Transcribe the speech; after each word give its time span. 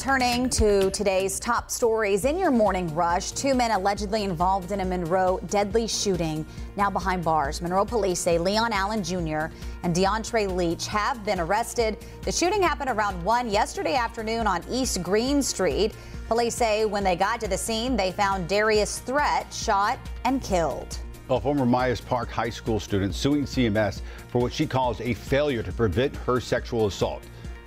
turning 0.00 0.48
to 0.48 0.90
today's 0.92 1.38
top 1.38 1.70
stories 1.70 2.24
in 2.24 2.38
your 2.38 2.50
morning 2.50 2.92
rush. 2.94 3.32
Two 3.32 3.54
men 3.54 3.70
allegedly 3.70 4.24
involved 4.24 4.72
in 4.72 4.80
a 4.80 4.84
Monroe 4.84 5.38
deadly 5.48 5.86
shooting 5.86 6.46
now 6.74 6.88
behind 6.88 7.22
bars. 7.22 7.60
Monroe 7.60 7.84
police 7.84 8.18
say 8.18 8.38
Leon 8.38 8.72
Allen 8.72 9.04
Jr. 9.04 9.54
and 9.82 9.94
DeAndre 9.94 10.56
Leach 10.56 10.86
have 10.86 11.22
been 11.22 11.38
arrested. 11.38 11.98
The 12.22 12.32
shooting 12.32 12.62
happened 12.62 12.88
around 12.88 13.22
1 13.22 13.50
yesterday 13.50 13.94
afternoon 13.94 14.46
on 14.46 14.64
East 14.70 15.02
Green 15.02 15.42
Street. 15.42 15.94
Police 16.28 16.54
say 16.54 16.86
when 16.86 17.04
they 17.04 17.14
got 17.14 17.38
to 17.42 17.46
the 17.48 17.58
scene, 17.58 17.94
they 17.94 18.10
found 18.10 18.48
Darius 18.48 19.00
Threat 19.00 19.52
shot 19.52 19.98
and 20.24 20.42
killed. 20.42 20.96
A 21.28 21.38
former 21.38 21.66
Myers 21.66 22.00
Park 22.00 22.30
High 22.30 22.48
School 22.48 22.80
student 22.80 23.14
suing 23.14 23.44
CMS 23.44 24.00
for 24.28 24.40
what 24.40 24.54
she 24.54 24.66
calls 24.66 24.98
a 25.02 25.12
failure 25.12 25.62
to 25.62 25.72
prevent 25.72 26.16
her 26.16 26.40
sexual 26.40 26.86
assault. 26.86 27.22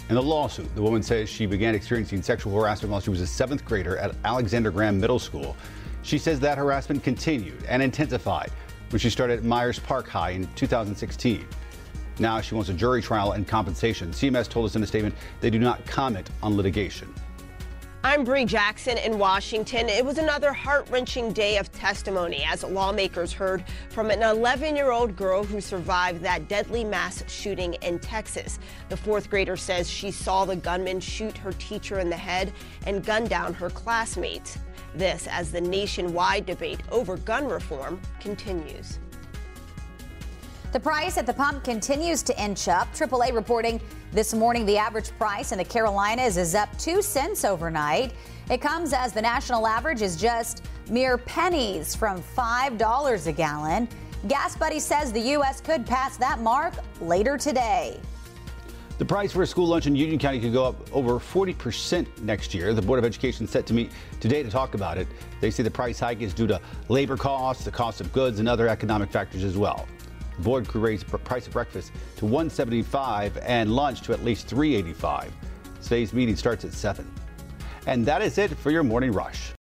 In 0.10 0.16
the 0.16 0.22
lawsuit, 0.22 0.74
the 0.76 0.82
woman 0.82 1.02
says 1.02 1.30
she 1.30 1.46
began 1.46 1.74
experiencing 1.74 2.22
sexual 2.22 2.54
harassment 2.60 2.92
while 2.92 3.00
she 3.00 3.10
was 3.10 3.22
a 3.22 3.28
seventh 3.28 3.64
grader 3.64 3.98
at 3.98 4.14
Alexander 4.26 4.70
Graham 4.70 5.00
Middle 5.00 5.18
School. 5.18 5.56
She 6.02 6.18
says 6.18 6.42
that 6.42 6.58
harassment 6.58 7.04
continued 7.04 7.64
and 7.70 7.82
intensified 7.82 8.52
when 8.90 9.00
she 9.00 9.10
started 9.10 9.40
at 9.40 9.46
Myers 9.46 9.80
Park 9.80 10.10
High 10.10 10.32
in 10.32 10.46
2016. 10.56 11.48
Now 12.20 12.42
she 12.42 12.54
wants 12.54 12.70
a 12.70 12.74
jury 12.74 13.02
trial 13.02 13.32
and 13.32 13.48
compensation. 13.48 14.12
CMS 14.12 14.50
told 14.50 14.66
us 14.66 14.76
in 14.76 14.84
a 14.84 14.88
statement 14.88 15.16
they 15.40 15.50
do 15.50 15.58
not 15.58 15.84
comment 15.86 16.30
on 16.44 16.58
litigation. 16.58 17.12
I'm 18.06 18.26
Bree 18.26 18.44
Jackson 18.44 18.98
in 18.98 19.18
Washington. 19.18 19.88
It 19.88 20.04
was 20.04 20.18
another 20.18 20.52
heart 20.52 20.90
wrenching 20.90 21.32
day 21.32 21.58
of 21.58 21.72
testimony 21.72 22.44
as 22.46 22.62
lawmakers 22.62 23.32
heard 23.32 23.64
from 23.92 24.12
an 24.12 24.22
11 24.22 24.76
year 24.76 24.92
old 24.92 25.16
girl 25.16 25.46
who 25.46 25.62
survived 25.62 26.22
that 26.22 26.50
deadly 26.50 26.84
mass 26.84 27.24
shooting 27.32 27.76
in 27.76 28.00
Texas. 28.00 28.60
The 28.90 28.98
fourth 28.98 29.30
grader 29.30 29.56
says 29.56 29.90
she 29.90 30.12
saw 30.12 30.44
the 30.44 30.58
gunman 30.58 31.00
shoot 31.00 31.38
her 31.38 31.54
teacher 31.54 32.00
in 32.00 32.10
the 32.10 32.18
head 32.18 32.52
and 32.86 33.06
gun 33.06 33.24
down 33.24 33.54
her 33.54 33.70
classmates. 33.70 34.58
This 34.94 35.26
as 35.32 35.54
the 35.54 35.62
nationwide 35.62 36.46
debate 36.46 36.82
over 36.92 37.16
gun 37.16 37.48
reform 37.48 38.02
continues. 38.20 39.00
The 40.74 40.80
price 40.80 41.20
at 41.20 41.28
the 41.28 41.34
pump 41.36 41.64
continues 41.64 42.24
to 42.24 42.44
inch 42.44 42.68
up. 42.68 42.92
AAA 42.96 43.32
reporting 43.36 43.80
this 44.12 44.34
morning 44.34 44.66
the 44.66 44.76
average 44.76 45.12
price 45.20 45.52
in 45.52 45.60
the 45.60 45.64
Carolinas 45.64 46.36
is 46.36 46.56
up 46.56 46.76
2 46.80 47.04
cents 47.04 47.46
overnight. 47.46 48.16
It 48.50 48.60
comes 48.60 48.92
as 48.92 49.14
the 49.14 49.22
national 49.22 49.68
average 49.68 50.02
is 50.02 50.16
just 50.16 50.66
mere 50.90 51.20
pennies 51.20 51.96
from 51.96 52.24
$5 52.24 53.28
a 53.28 53.32
gallon. 53.32 53.88
GasBuddy 54.26 54.82
says 54.82 55.12
the 55.12 55.20
U.S. 55.20 55.62
could 55.62 55.86
pass 55.86 56.18
that 56.18 56.40
mark 56.40 56.74
later 57.00 57.38
today. 57.38 58.00
The 58.98 59.06
price 59.06 59.32
for 59.32 59.44
a 59.44 59.48
school 59.48 59.68
lunch 59.68 59.86
in 59.86 59.96
Union 59.96 60.18
County 60.18 60.40
could 60.40 60.54
go 60.54 60.66
up 60.66 60.76
over 60.92 61.20
40% 61.20 62.08
next 62.24 62.52
year. 62.52 62.74
The 62.74 62.82
Board 62.82 62.98
of 62.98 63.06
Education 63.06 63.46
set 63.46 63.68
to 63.68 63.76
meet 63.76 63.92
today 64.20 64.42
to 64.42 64.50
talk 64.50 64.74
about 64.74 64.98
it. 64.98 65.08
They 65.40 65.52
say 65.52 65.62
the 65.62 65.70
price 65.70 66.00
hike 66.00 66.22
is 66.22 66.34
due 66.34 66.48
to 66.48 66.60
labor 66.90 67.16
costs, 67.16 67.64
the 67.64 67.72
cost 67.72 68.02
of 68.02 68.12
goods, 68.12 68.40
and 68.40 68.50
other 68.50 68.68
economic 68.68 69.12
factors 69.12 69.44
as 69.44 69.56
well. 69.56 69.88
Board 70.40 70.68
the 70.68 71.18
price 71.20 71.48
of 71.48 71.54
breakfast 71.54 71.92
to 72.18 72.26
175 72.26 73.38
and 73.38 73.76
lunch 73.76 74.02
to 74.02 74.14
at 74.14 74.24
least 74.24 74.48
385. 74.48 75.32
Today's 75.82 76.14
meeting 76.14 76.36
starts 76.36 76.66
at 76.66 76.74
7. 76.74 77.10
And 77.86 78.06
that 78.06 78.22
is 78.22 78.38
it 78.38 78.56
for 78.58 78.72
your 78.72 78.84
morning 78.84 79.12
rush. 79.12 79.52